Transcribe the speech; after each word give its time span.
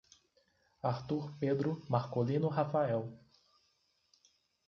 Arthur 0.81 1.31
Pedro 1.39 1.79
Marcolino 1.87 2.49
Rafael 2.49 3.03